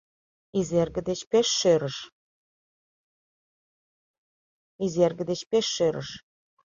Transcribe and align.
Изерге 0.59 1.01
деч 5.29 5.39
пеш 5.61 5.77
шӧрыш: 5.77 6.07